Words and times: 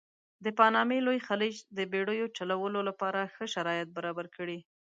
د 0.43 0.47
پانامې 0.59 0.99
لوی 1.07 1.19
خلیج 1.27 1.55
د 1.77 1.79
بېړیو 1.91 2.33
چلولو 2.37 2.79
لپاره 2.89 3.19
ښه 3.35 3.45
شرایط 3.53 3.87
برابر 3.97 4.25
کړي. 4.37 4.59